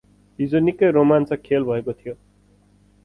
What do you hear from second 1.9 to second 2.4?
थियो।